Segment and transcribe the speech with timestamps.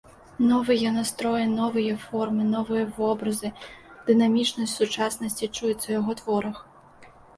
[0.51, 3.49] Новыя настроі, новыя формы, новыя вобразы,
[4.07, 6.57] дынамічнасць сучаснасці чуецца ў яго творах.